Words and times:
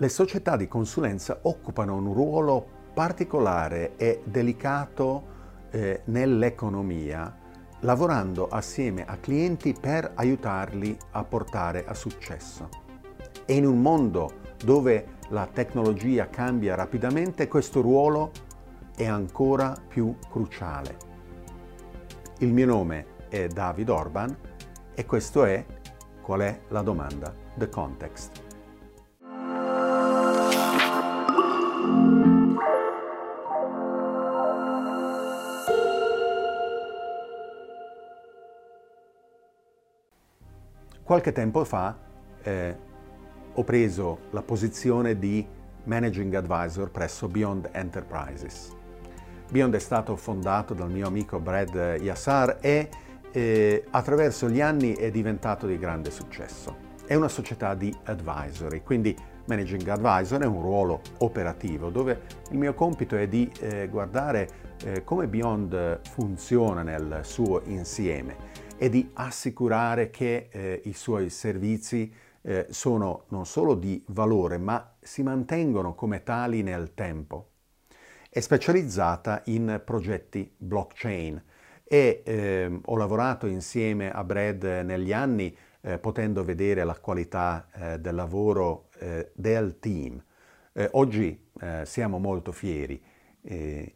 Le 0.00 0.08
società 0.08 0.56
di 0.56 0.66
consulenza 0.66 1.40
occupano 1.42 1.94
un 1.94 2.14
ruolo 2.14 2.66
particolare 2.94 3.96
e 3.96 4.22
delicato 4.24 5.68
eh, 5.70 6.00
nell'economia, 6.04 7.36
lavorando 7.80 8.48
assieme 8.48 9.04
a 9.04 9.18
clienti 9.18 9.76
per 9.78 10.12
aiutarli 10.14 10.96
a 11.10 11.22
portare 11.22 11.84
a 11.86 11.92
successo. 11.92 12.70
E 13.44 13.54
in 13.54 13.66
un 13.66 13.82
mondo 13.82 14.38
dove 14.64 15.18
la 15.28 15.46
tecnologia 15.46 16.30
cambia 16.30 16.74
rapidamente, 16.74 17.46
questo 17.46 17.82
ruolo 17.82 18.30
è 18.96 19.04
ancora 19.04 19.76
più 19.86 20.16
cruciale. 20.30 20.96
Il 22.38 22.54
mio 22.54 22.66
nome 22.66 23.06
è 23.28 23.48
David 23.48 23.90
Orban 23.90 24.34
e 24.94 25.04
questo 25.04 25.44
è 25.44 25.62
Qual 26.22 26.40
è 26.40 26.60
la 26.68 26.80
domanda? 26.80 27.34
The 27.54 27.68
Context. 27.68 28.49
Qualche 41.10 41.32
tempo 41.32 41.64
fa 41.64 41.98
eh, 42.40 42.76
ho 43.52 43.64
preso 43.64 44.18
la 44.30 44.42
posizione 44.42 45.18
di 45.18 45.44
Managing 45.82 46.32
Advisor 46.34 46.88
presso 46.88 47.26
Beyond 47.26 47.70
Enterprises. 47.72 48.70
Beyond 49.50 49.74
è 49.74 49.80
stato 49.80 50.14
fondato 50.14 50.72
dal 50.72 50.88
mio 50.88 51.08
amico 51.08 51.40
Brad 51.40 51.98
Yassar 52.00 52.58
e 52.60 52.88
eh, 53.32 53.84
attraverso 53.90 54.48
gli 54.48 54.60
anni 54.60 54.94
è 54.94 55.10
diventato 55.10 55.66
di 55.66 55.78
grande 55.78 56.12
successo. 56.12 56.76
È 57.04 57.16
una 57.16 57.26
società 57.26 57.74
di 57.74 57.92
advisory, 58.04 58.84
quindi 58.84 59.12
Managing 59.46 59.88
Advisor 59.88 60.42
è 60.42 60.46
un 60.46 60.62
ruolo 60.62 61.00
operativo 61.18 61.90
dove 61.90 62.20
il 62.52 62.56
mio 62.56 62.74
compito 62.74 63.16
è 63.16 63.26
di 63.26 63.50
eh, 63.58 63.88
guardare 63.88 64.48
eh, 64.84 65.02
come 65.02 65.26
Beyond 65.26 66.02
funziona 66.02 66.84
nel 66.84 67.22
suo 67.24 67.62
insieme 67.64 68.60
e 68.82 68.88
di 68.88 69.10
assicurare 69.12 70.08
che 70.08 70.48
eh, 70.50 70.80
i 70.84 70.94
suoi 70.94 71.28
servizi 71.28 72.10
eh, 72.40 72.64
sono 72.70 73.24
non 73.28 73.44
solo 73.44 73.74
di 73.74 74.02
valore, 74.06 74.56
ma 74.56 74.94
si 74.98 75.22
mantengono 75.22 75.94
come 75.94 76.22
tali 76.22 76.62
nel 76.62 76.94
tempo. 76.94 77.50
È 78.30 78.40
specializzata 78.40 79.42
in 79.46 79.82
progetti 79.84 80.50
blockchain 80.56 81.44
e 81.84 82.22
eh, 82.24 82.80
ho 82.82 82.96
lavorato 82.96 83.46
insieme 83.46 84.10
a 84.10 84.24
Brad 84.24 84.62
negli 84.62 85.12
anni 85.12 85.54
eh, 85.82 85.98
potendo 85.98 86.42
vedere 86.42 86.82
la 86.82 86.98
qualità 86.98 87.68
eh, 87.74 87.98
del 87.98 88.14
lavoro 88.14 88.88
eh, 88.98 89.30
del 89.34 89.78
team. 89.78 90.22
oggi 90.92 91.48
siamo 91.82 92.18
molto 92.18 92.52
fieri. 92.52 93.02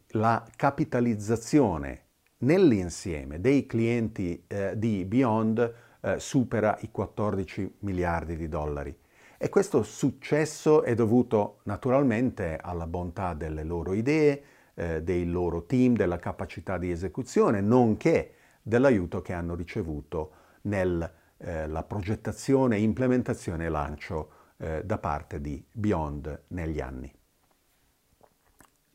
la 0.09 0.45
capitalizzazione 0.55 2.04
nell'insieme 2.45 3.41
dei 3.41 3.65
clienti 3.65 4.43
eh, 4.47 4.77
di 4.77 5.03
Beyond 5.03 5.73
eh, 6.01 6.19
supera 6.19 6.77
i 6.81 6.91
14 6.91 7.77
miliardi 7.79 8.37
di 8.37 8.47
dollari. 8.47 8.95
E 9.37 9.49
questo 9.49 9.83
successo 9.83 10.83
è 10.83 10.95
dovuto 10.95 11.59
naturalmente 11.63 12.57
alla 12.61 12.87
bontà 12.87 13.33
delle 13.33 13.63
loro 13.63 13.93
idee, 13.93 14.43
eh, 14.75 15.03
dei 15.03 15.25
loro 15.25 15.65
team, 15.65 15.95
della 15.95 16.19
capacità 16.19 16.77
di 16.77 16.91
esecuzione, 16.91 17.61
nonché 17.61 18.35
dell'aiuto 18.61 19.21
che 19.21 19.33
hanno 19.33 19.55
ricevuto 19.55 20.31
nella 20.61 21.11
eh, 21.37 21.83
progettazione, 21.87 22.77
implementazione 22.77 23.65
e 23.65 23.69
lancio 23.69 24.29
eh, 24.57 24.83
da 24.85 24.97
parte 24.97 25.41
di 25.41 25.63
Beyond 25.69 26.43
negli 26.47 26.79
anni. 26.79 27.11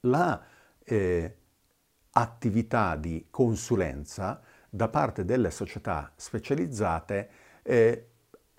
La 0.05 0.43
eh, 0.83 1.37
attività 2.21 2.97
di 2.97 3.27
consulenza 3.31 4.41
da 4.69 4.89
parte 4.89 5.25
delle 5.25 5.51
società 5.51 6.13
specializzate 6.15 7.29
eh, 7.63 8.07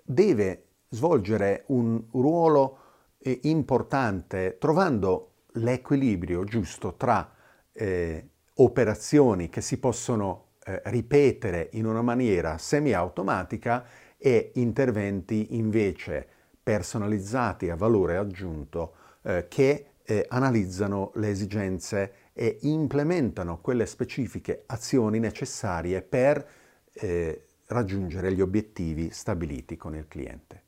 deve 0.03 0.65
svolgere 0.89 1.63
un 1.67 2.03
ruolo 2.11 2.77
eh, 3.19 3.39
importante 3.43 4.57
trovando 4.59 5.27
l'equilibrio 5.53 6.43
giusto 6.43 6.95
tra 6.95 7.33
eh, 7.71 8.29
operazioni 8.55 9.49
che 9.49 9.61
si 9.61 9.77
possono 9.77 10.47
eh, 10.63 10.81
ripetere 10.85 11.69
in 11.73 11.85
una 11.85 12.01
maniera 12.01 12.57
semi-automatica 12.57 13.85
e 14.17 14.51
interventi 14.55 15.55
invece 15.55 16.27
personalizzati 16.61 17.69
a 17.69 17.75
valore 17.75 18.17
aggiunto 18.17 18.93
eh, 19.23 19.45
che 19.47 19.85
eh, 20.03 20.25
analizzano 20.29 21.11
le 21.15 21.29
esigenze 21.29 22.13
e 22.41 22.57
implementano 22.61 23.59
quelle 23.59 23.85
specifiche 23.85 24.63
azioni 24.65 25.19
necessarie 25.19 26.01
per 26.01 26.43
eh, 26.91 27.49
raggiungere 27.67 28.33
gli 28.33 28.41
obiettivi 28.41 29.11
stabiliti 29.11 29.77
con 29.77 29.95
il 29.95 30.07
cliente. 30.07 30.63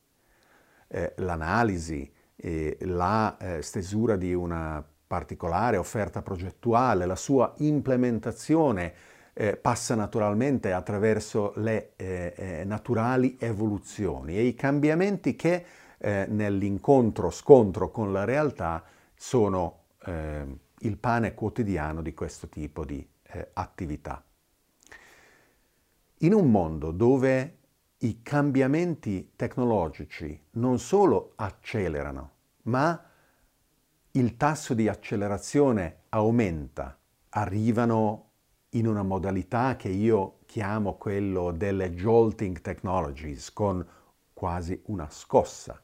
Eh, 0.88 1.14
l'analisi, 1.16 2.14
eh, 2.36 2.78
la 2.82 3.38
eh, 3.38 3.64
stesura 3.64 4.18
di 4.18 4.36
una 4.36 4.86
particolare 5.08 5.78
offerta 5.78 6.22
progettuale, 6.22 7.08
la 7.08 7.16
sua 7.16 7.52
implementazione 7.58 8.94
eh, 9.34 9.58
passa 9.58 9.96
naturalmente 9.96 10.74
attraverso 10.74 11.54
le 11.56 11.94
eh, 11.96 12.62
naturali 12.68 13.36
evoluzioni 13.40 14.38
e 14.38 14.44
i 14.44 14.54
cambiamenti 14.54 15.36
che 15.36 15.66
nell'incontro-scontro 16.04 17.90
con 17.90 18.12
la 18.12 18.26
realtà 18.26 18.84
sono 19.16 19.84
eh, 20.06 20.46
il 20.84 20.98
pane 20.98 21.34
quotidiano 21.34 22.02
di 22.02 22.14
questo 22.14 22.48
tipo 22.48 22.86
di 22.86 23.06
eh, 23.24 23.50
attività. 23.54 24.24
In 26.20 26.34
un 26.34 26.50
mondo 26.50 26.92
dove 26.92 27.58
i 28.00 28.22
cambiamenti 28.22 29.32
tecnologici 29.36 30.40
non 30.52 30.80
solo 30.80 31.34
accelerano, 31.36 32.32
ma 32.64 33.10
il 34.12 34.38
tasso 34.38 34.74
di 34.74 34.88
accelerazione 34.88 36.04
aumenta, 36.10 36.98
arrivano 37.30 38.30
in 38.70 38.88
una 38.88 39.04
modalità 39.04 39.76
che 39.76 39.90
io 39.90 40.40
chiamo 40.46 40.98
quello 40.98 41.52
delle 41.52 41.94
jolting 41.94 42.62
technologies, 42.62 43.52
con 43.52 43.86
quasi 44.34 44.82
una 44.88 45.10
scossa. 45.10 45.82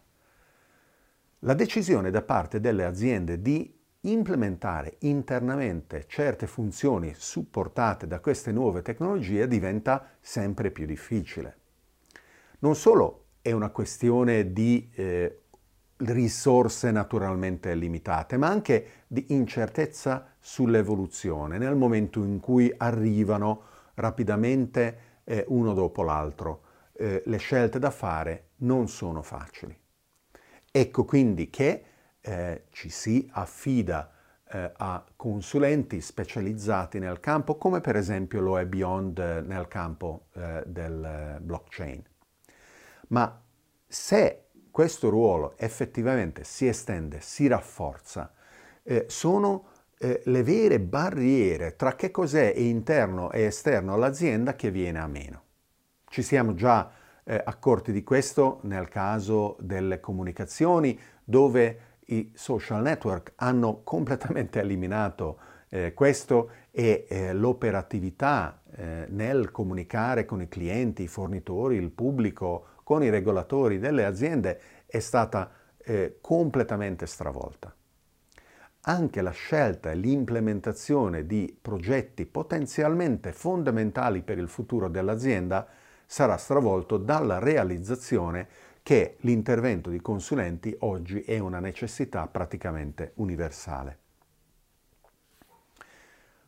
La 1.39 1.53
decisione 1.53 2.11
da 2.11 2.21
parte 2.21 2.59
delle 2.59 2.83
aziende 2.83 3.41
di 3.41 3.78
implementare 4.01 4.95
internamente 4.99 6.05
certe 6.07 6.47
funzioni 6.47 7.13
supportate 7.15 8.07
da 8.07 8.19
queste 8.19 8.51
nuove 8.51 8.81
tecnologie 8.81 9.47
diventa 9.47 10.11
sempre 10.21 10.71
più 10.71 10.85
difficile. 10.85 11.57
Non 12.59 12.75
solo 12.75 13.25
è 13.41 13.51
una 13.51 13.69
questione 13.69 14.53
di 14.53 14.89
eh, 14.93 15.41
risorse 15.97 16.91
naturalmente 16.91 17.75
limitate, 17.75 18.37
ma 18.37 18.47
anche 18.47 19.03
di 19.07 19.25
incertezza 19.29 20.35
sull'evoluzione 20.39 21.57
nel 21.57 21.75
momento 21.75 22.23
in 22.23 22.39
cui 22.39 22.73
arrivano 22.77 23.63
rapidamente 23.95 25.21
eh, 25.25 25.43
uno 25.49 25.73
dopo 25.73 26.03
l'altro. 26.03 26.63
Eh, 26.93 27.23
le 27.25 27.37
scelte 27.37 27.79
da 27.79 27.91
fare 27.91 28.51
non 28.57 28.87
sono 28.87 29.21
facili. 29.21 29.77
Ecco 30.71 31.05
quindi 31.05 31.49
che 31.49 31.83
eh, 32.29 32.65
ci 32.69 32.89
si 32.89 33.27
affida 33.33 34.11
eh, 34.51 34.71
a 34.77 35.03
consulenti 35.15 35.99
specializzati 35.99 36.99
nel 36.99 37.19
campo, 37.19 37.57
come 37.57 37.81
per 37.81 37.95
esempio 37.95 38.39
lo 38.39 38.59
è 38.59 38.67
Beyond 38.67 39.17
eh, 39.17 39.41
nel 39.41 39.67
campo 39.67 40.27
eh, 40.33 40.63
del 40.67 41.03
eh, 41.03 41.39
blockchain. 41.41 42.03
Ma 43.07 43.41
se 43.87 44.49
questo 44.69 45.09
ruolo 45.09 45.57
effettivamente 45.57 46.43
si 46.43 46.67
estende, 46.67 47.19
si 47.19 47.47
rafforza, 47.47 48.31
eh, 48.83 49.05
sono 49.07 49.65
le 50.01 50.43
vere 50.43 50.79
barriere 50.79 51.75
tra 51.75 51.93
che 51.93 52.09
cos'è 52.09 52.53
interno 52.55 53.31
e 53.31 53.41
esterno 53.41 53.95
all'azienda 53.95 54.55
che 54.55 54.71
viene 54.71 54.97
a 54.97 55.07
meno. 55.07 55.43
Ci 56.07 56.21
siamo 56.21 56.53
già 56.53 56.89
accorti 57.25 57.91
di 57.91 58.01
questo 58.01 58.61
nel 58.63 58.87
caso 58.87 59.57
delle 59.59 59.99
comunicazioni, 59.99 60.97
dove 61.21 61.88
i 62.09 62.31
social 62.33 62.81
network 62.81 63.33
hanno 63.35 63.81
completamente 63.83 64.59
eliminato 64.59 65.39
eh, 65.69 65.93
questo 65.93 66.51
e 66.71 67.05
eh, 67.07 67.33
l'operatività 67.33 68.61
eh, 68.75 69.05
nel 69.09 69.51
comunicare 69.51 70.25
con 70.25 70.41
i 70.41 70.47
clienti, 70.47 71.03
i 71.03 71.07
fornitori, 71.07 71.75
il 71.75 71.91
pubblico, 71.91 72.65
con 72.83 73.03
i 73.03 73.09
regolatori 73.09 73.77
delle 73.77 74.05
aziende 74.05 74.59
è 74.85 74.99
stata 74.99 75.51
eh, 75.77 76.17
completamente 76.21 77.05
stravolta. 77.05 77.73
Anche 78.81 79.21
la 79.21 79.31
scelta 79.31 79.91
e 79.91 79.95
l'implementazione 79.95 81.25
di 81.25 81.55
progetti 81.61 82.25
potenzialmente 82.25 83.33
fondamentali 83.33 84.21
per 84.21 84.37
il 84.37 84.47
futuro 84.47 84.87
dell'azienda 84.87 85.67
sarà 86.05 86.37
stravolto 86.37 86.97
dalla 86.97 87.37
realizzazione 87.37 88.47
che 88.89 89.17
l'intervento 89.19 89.91
di 89.91 90.01
consulenti 90.01 90.75
oggi 90.79 91.21
è 91.21 91.37
una 91.37 91.59
necessità 91.59 92.25
praticamente 92.25 93.11
universale. 93.17 93.99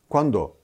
Quando 0.08 0.62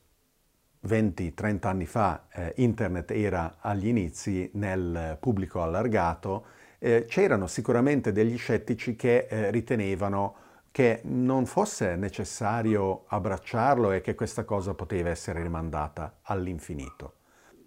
20-30 0.88 1.66
anni 1.68 1.86
fa 1.86 2.26
eh, 2.32 2.52
internet 2.56 3.12
era 3.12 3.58
agli 3.60 3.86
inizi 3.86 4.50
nel 4.54 5.18
pubblico 5.20 5.62
allargato, 5.62 6.46
eh, 6.80 7.04
c'erano 7.06 7.46
sicuramente 7.46 8.10
degli 8.10 8.36
scettici 8.36 8.96
che 8.96 9.28
eh, 9.30 9.52
ritenevano 9.52 10.34
che 10.72 11.02
non 11.04 11.46
fosse 11.46 11.94
necessario 11.94 13.04
abbracciarlo 13.06 13.92
e 13.92 14.00
che 14.00 14.16
questa 14.16 14.42
cosa 14.42 14.74
poteva 14.74 15.10
essere 15.10 15.42
rimandata 15.42 16.18
all'infinito. 16.22 17.17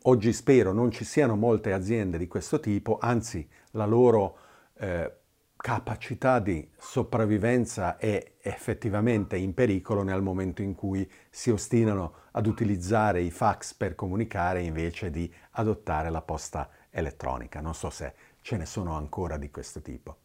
Oggi 0.06 0.34
spero 0.34 0.74
non 0.74 0.90
ci 0.90 1.06
siano 1.06 1.36
molte 1.36 1.74
aziende 1.74 2.18
di 2.18 2.28
questo 2.28 2.60
tipo, 2.60 2.98
anzi 3.00 3.48
la 3.72 3.86
loro 3.86 4.38
eh, 4.80 5.18
capacità 5.56 6.40
di 6.40 6.68
sopravvivenza 6.76 7.98
è 7.98 8.34
effettivamente 8.42 9.38
in 9.38 9.54
pericolo 9.54 10.02
nel 10.02 10.24
momento 10.24 10.64
in 10.64 10.74
cui 10.74 11.08
si 11.30 11.52
ostinano 11.52 12.14
ad 12.32 12.48
utilizzare 12.48 13.22
i 13.22 13.30
fax 13.30 13.76
per 13.76 13.94
comunicare 13.94 14.64
invece 14.64 15.12
di 15.12 15.32
adottare 15.52 16.10
la 16.10 16.24
posta 16.24 16.68
elettronica. 16.90 17.62
Non 17.62 17.76
so 17.76 17.92
se 17.92 18.16
ce 18.42 18.58
ne 18.58 18.66
sono 18.66 18.96
ancora 18.96 19.38
di 19.38 19.52
questo 19.52 19.82
tipo. 19.82 20.18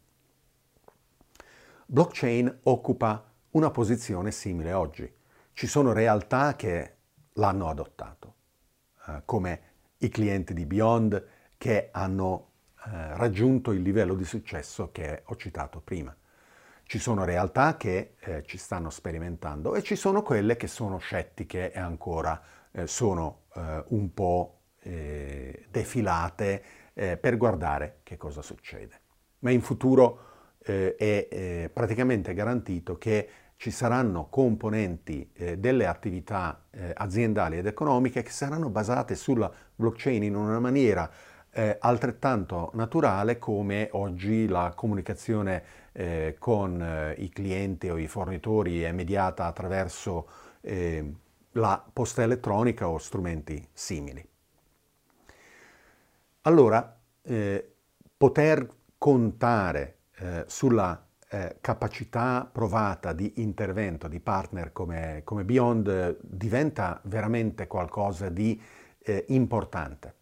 Blockchain 1.85 2.61
occupa 2.63 3.31
una 3.51 3.69
posizione 3.69 4.31
simile 4.31 4.73
oggi. 4.73 5.09
Ci 5.53 5.67
sono 5.67 5.93
realtà 5.93 6.55
che 6.55 6.95
l'hanno 7.33 7.69
adottato, 7.69 8.33
eh, 9.07 9.21
come 9.23 9.66
i 9.99 10.09
clienti 10.09 10.53
di 10.53 10.65
Beyond 10.65 11.25
che 11.57 11.89
hanno 11.91 12.51
eh, 12.85 13.15
raggiunto 13.15 13.71
il 13.71 13.81
livello 13.81 14.13
di 14.13 14.23
successo 14.23 14.91
che 14.91 15.23
ho 15.25 15.35
citato 15.35 15.81
prima. 15.81 16.15
Ci 16.83 16.99
sono 16.99 17.25
realtà 17.25 17.75
che 17.75 18.13
eh, 18.19 18.43
ci 18.45 18.57
stanno 18.57 18.89
sperimentando 18.89 19.75
e 19.75 19.83
ci 19.83 19.95
sono 19.95 20.21
quelle 20.21 20.55
che 20.55 20.67
sono 20.67 20.97
scettiche 20.99 21.71
e 21.71 21.79
ancora 21.79 22.41
eh, 22.71 22.87
sono 22.87 23.45
eh, 23.55 23.83
un 23.87 24.13
po' 24.13 24.59
eh, 24.79 25.65
defilate 25.69 26.63
eh, 26.93 27.17
per 27.17 27.35
guardare 27.35 27.99
che 28.03 28.15
cosa 28.15 28.41
succede. 28.41 29.01
Ma 29.39 29.51
in 29.51 29.61
futuro 29.61 30.23
è 30.67 31.69
praticamente 31.71 32.33
garantito 32.33 32.97
che 32.97 33.29
ci 33.57 33.71
saranno 33.71 34.27
componenti 34.29 35.29
eh, 35.33 35.57
delle 35.57 35.87
attività 35.87 36.65
eh, 36.69 36.93
aziendali 36.95 37.57
ed 37.57 37.65
economiche 37.65 38.21
che 38.21 38.29
saranno 38.29 38.69
basate 38.69 39.15
sulla 39.15 39.51
blockchain 39.75 40.23
in 40.23 40.35
una 40.35 40.59
maniera 40.59 41.09
eh, 41.49 41.75
altrettanto 41.79 42.69
naturale 42.75 43.39
come 43.39 43.89
oggi 43.93 44.47
la 44.47 44.73
comunicazione 44.75 45.63
eh, 45.91 46.35
con 46.37 46.79
eh, 46.79 47.15
i 47.17 47.29
clienti 47.29 47.89
o 47.89 47.97
i 47.97 48.05
fornitori 48.05 48.83
è 48.83 48.91
mediata 48.91 49.45
attraverso 49.45 50.29
eh, 50.61 51.13
la 51.53 51.83
posta 51.91 52.21
elettronica 52.21 52.87
o 52.87 52.99
strumenti 52.99 53.67
simili. 53.73 54.23
Allora, 56.41 56.95
poter 58.15 58.69
contare 58.97 59.97
eh, 61.29 61.57
capacità 61.61 62.49
provata 62.51 63.13
di 63.13 63.33
intervento 63.37 64.07
di 64.07 64.19
partner 64.19 64.71
come, 64.71 65.21
come 65.23 65.43
Beyond 65.43 66.19
diventa 66.21 66.99
veramente 67.03 67.67
qualcosa 67.67 68.29
di 68.29 68.61
importante 69.27 70.15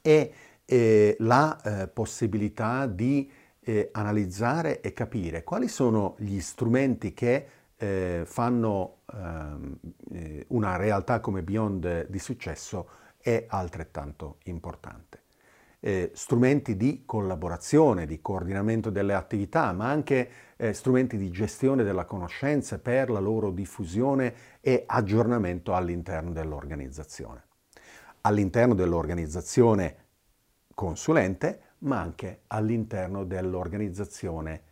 e 0.00 0.32
eh, 0.64 1.16
la 1.20 1.60
eh, 1.60 1.88
possibilità 1.88 2.86
di 2.86 3.30
eh, 3.60 3.88
analizzare 3.92 4.80
e 4.80 4.92
capire 4.92 5.44
quali 5.44 5.68
sono 5.68 6.14
gli 6.18 6.40
strumenti 6.40 7.12
che 7.12 7.46
eh, 7.76 8.22
fanno 8.24 8.98
ehm, 9.12 9.78
eh, 10.12 10.44
una 10.48 10.76
realtà 10.76 11.20
come 11.20 11.42
Beyond 11.42 12.06
di 12.08 12.18
successo 12.18 12.88
è 13.18 13.46
altrettanto 13.48 14.38
importante. 14.44 15.25
Eh, 15.78 16.10
strumenti 16.14 16.76
di 16.76 17.02
collaborazione, 17.04 18.06
di 18.06 18.20
coordinamento 18.20 18.90
delle 18.90 19.14
attività, 19.14 19.72
ma 19.72 19.88
anche 19.88 20.28
eh, 20.56 20.72
strumenti 20.72 21.16
di 21.16 21.30
gestione 21.30 21.84
della 21.84 22.04
conoscenza 22.04 22.78
per 22.78 23.10
la 23.10 23.20
loro 23.20 23.50
diffusione 23.50 24.34
e 24.60 24.84
aggiornamento 24.86 25.74
all'interno 25.74 26.32
dell'organizzazione 26.32 27.46
all'interno 28.26 28.74
dell'organizzazione 28.74 29.96
consulente, 30.74 31.60
ma 31.78 32.00
anche 32.00 32.40
all'interno 32.48 33.24
dell'organizzazione 33.24 34.62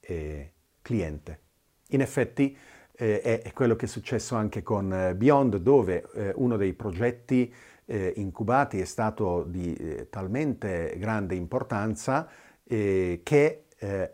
eh, 0.00 0.52
cliente. 0.80 1.40
In 1.88 2.00
effetti 2.00 2.56
eh, 2.96 3.20
è, 3.20 3.52
quello 3.52 3.76
che 3.76 3.84
è 3.84 3.88
successo 3.88 4.36
anche 4.36 4.62
con 4.62 4.92
eh, 4.92 5.14
Beyond, 5.14 5.56
dove 5.58 6.08
eh, 6.14 6.32
uno 6.36 6.56
dei 6.56 6.72
progetti 6.72 7.52
eh, 7.86 8.12
incubati 8.16 8.80
è 8.80 8.84
stato 8.84 9.44
di 9.44 9.74
eh, 9.74 10.08
talmente 10.10 10.94
grande 10.98 11.34
importanza 11.34 12.28
che 12.66 13.60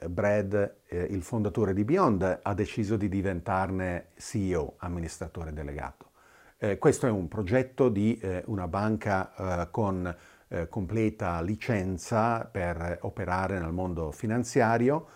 Brad, 0.08 0.74
il 0.88 1.22
fondatore 1.22 1.72
di 1.72 1.84
Beyond, 1.84 2.40
ha 2.42 2.54
deciso 2.54 2.96
di 2.96 3.08
diventarne 3.08 4.08
CEO, 4.16 4.74
amministratore 4.78 5.52
delegato. 5.52 6.10
Eh, 6.62 6.76
questo 6.76 7.06
è 7.06 7.10
un 7.10 7.26
progetto 7.26 7.88
di 7.88 8.18
eh, 8.18 8.42
una 8.46 8.68
banca 8.68 9.62
eh, 9.62 9.70
con 9.70 10.14
eh, 10.48 10.68
completa 10.68 11.40
licenza 11.40 12.44
per 12.44 12.98
operare 13.00 13.58
nel 13.58 13.72
mondo 13.72 14.10
finanziario 14.12 15.06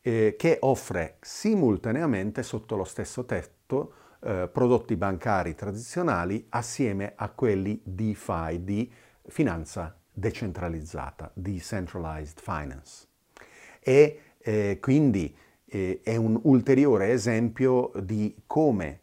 eh, 0.00 0.34
che 0.38 0.56
offre 0.60 1.16
simultaneamente 1.20 2.42
sotto 2.42 2.74
lo 2.76 2.84
stesso 2.84 3.26
tetto 3.26 3.92
eh, 4.24 4.48
prodotti 4.52 4.96
bancari 4.96 5.54
tradizionali 5.54 6.46
assieme 6.48 7.12
a 7.16 7.28
quelli 7.30 7.80
DeFi 7.84 8.64
di 8.64 8.90
finanza 9.26 9.96
decentralizzata, 10.12 11.30
Decentralized 11.34 12.40
Finance. 12.40 13.06
E 13.80 14.78
quindi 14.80 15.36
è 15.66 16.16
un 16.16 16.38
ulteriore 16.44 17.10
esempio 17.10 17.92
di 18.00 18.34
come 18.46 19.00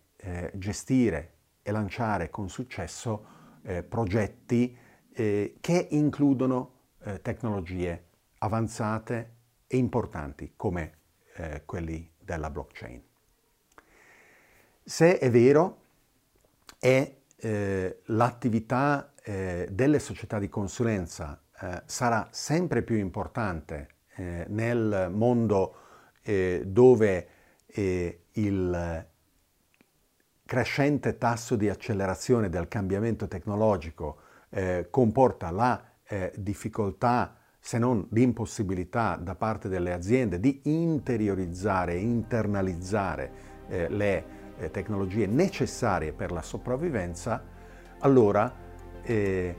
gestire 0.53 1.33
e 1.61 1.71
lanciare 1.71 2.29
con 2.29 2.49
successo 2.49 3.25
eh, 3.63 3.83
progetti 3.83 4.75
eh, 5.13 5.57
che 5.61 5.87
includono 5.91 6.73
eh, 7.03 7.21
tecnologie 7.21 8.05
avanzate 8.39 9.35
e 9.67 9.77
importanti 9.77 10.53
come 10.55 10.97
eh, 11.35 11.63
quelli 11.65 12.11
della 12.17 12.49
blockchain. 12.49 13.10
Se 14.83 15.17
è 15.17 15.29
vero, 15.29 15.77
è 16.79 17.15
eh, 17.37 17.99
l'attività 18.05 19.13
eh, 19.23 19.67
delle 19.71 19.99
società 19.99 20.39
di 20.39 20.49
consulenza 20.49 21.39
sarà 21.85 22.27
sempre 22.31 22.81
più 22.81 22.97
importante 22.97 23.89
nel 24.15 25.11
mondo 25.11 25.75
dove 26.63 27.27
il 28.31 29.05
crescente 30.51 31.17
tasso 31.17 31.55
di 31.55 31.69
accelerazione 31.69 32.49
del 32.49 32.67
cambiamento 32.67 33.27
tecnologico 33.27 34.17
eh, 34.49 34.87
comporta 34.89 35.49
la 35.49 35.81
eh, 36.03 36.33
difficoltà, 36.35 37.37
se 37.57 37.77
non 37.77 38.05
l'impossibilità 38.11 39.15
da 39.15 39.35
parte 39.35 39.69
delle 39.69 39.93
aziende 39.93 40.41
di 40.41 40.59
interiorizzare, 40.63 41.95
internalizzare 41.95 43.31
eh, 43.69 43.87
le 43.87 44.25
eh, 44.61 44.71
tecnologie 44.71 45.25
necessarie 45.25 46.13
per 46.13 46.31
la 46.31 46.41
sopravvivenza, 46.41 47.43
allora 47.99 48.53
eh, 49.01 49.55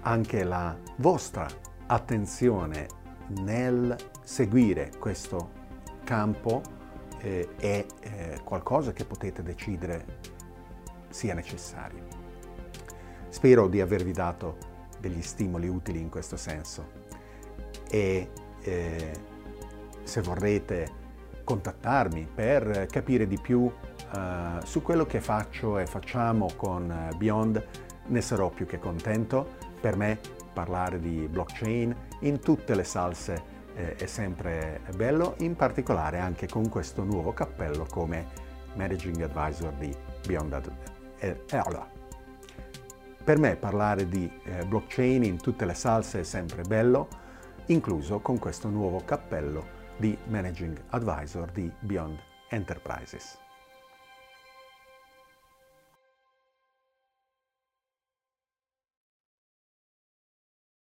anche 0.00 0.44
la 0.44 0.76
vostra 0.96 1.46
attenzione 1.86 2.86
nel 3.42 3.96
seguire 4.22 4.90
questo 4.98 5.58
campo 6.04 6.62
eh, 7.18 7.48
è 7.56 7.86
eh, 8.00 8.40
qualcosa 8.42 8.92
che 8.92 9.04
potete 9.04 9.42
decidere 9.42 10.18
sia 11.08 11.34
necessario. 11.34 12.18
Spero 13.28 13.68
di 13.68 13.80
avervi 13.80 14.12
dato 14.12 14.56
degli 14.98 15.22
stimoli 15.22 15.68
utili 15.68 16.00
in 16.00 16.08
questo 16.08 16.36
senso 16.36 16.98
e 17.88 18.30
eh, 18.62 19.12
se 20.02 20.20
vorrete 20.20 20.99
contattarmi 21.50 22.28
per 22.32 22.86
capire 22.88 23.26
di 23.26 23.36
più 23.40 23.62
uh, 23.62 23.72
su 24.62 24.82
quello 24.82 25.04
che 25.04 25.20
faccio 25.20 25.78
e 25.78 25.86
facciamo 25.86 26.48
con 26.54 27.08
uh, 27.10 27.16
Beyond, 27.16 27.66
ne 28.06 28.20
sarò 28.20 28.50
più 28.50 28.66
che 28.66 28.78
contento. 28.78 29.56
Per 29.80 29.96
me 29.96 30.20
parlare 30.52 31.00
di 31.00 31.26
blockchain 31.28 31.96
in 32.20 32.38
tutte 32.38 32.76
le 32.76 32.84
salse 32.84 33.42
eh, 33.74 33.96
è 33.96 34.06
sempre 34.06 34.82
bello, 34.94 35.34
in 35.38 35.56
particolare 35.56 36.18
anche 36.18 36.46
con 36.46 36.68
questo 36.68 37.02
nuovo 37.02 37.32
cappello 37.32 37.84
come 37.90 38.26
Managing 38.74 39.20
Advisor 39.22 39.72
di 39.72 39.92
Beyond 40.24 40.72
eh, 41.18 41.42
eh, 41.50 41.56
allora, 41.56 41.88
per 43.24 43.38
me 43.38 43.56
parlare 43.56 44.06
di 44.08 44.30
eh, 44.44 44.64
blockchain 44.66 45.24
in 45.24 45.40
tutte 45.40 45.64
le 45.64 45.74
salse 45.74 46.20
è 46.20 46.24
sempre 46.24 46.62
bello. 46.62 47.08
incluso 47.66 48.20
con 48.20 48.38
questo 48.38 48.68
nuovo 48.68 49.02
cappello 49.04 49.78
di 50.00 50.16
Managing 50.32 50.80
Advisor 50.96 51.44
the 51.52 51.68
Beyond 51.86 52.18
Enterprises. 52.50 53.49